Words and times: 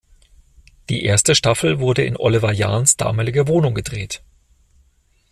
Die 0.89 1.03
erste 1.05 1.35
Staffel 1.35 1.77
wurde 1.79 2.03
in 2.03 2.17
Oliver 2.17 2.51
Jahns 2.51 2.97
damaliger 2.97 3.47
Wohnung 3.47 3.75
gedreht. 3.75 4.23